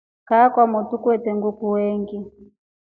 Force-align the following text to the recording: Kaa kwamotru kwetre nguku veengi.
Kaa 0.27 0.47
kwamotru 0.53 0.95
kwetre 1.03 1.31
nguku 1.37 1.65
veengi. 1.73 2.17